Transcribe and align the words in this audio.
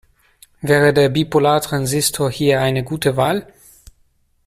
Wäre 0.61 0.95
der 0.95 1.09
Bipolartransistor 1.09 2.31
hier 2.31 2.59
eine 2.59 2.83
gute 2.83 3.17
Wahl? 3.17 3.53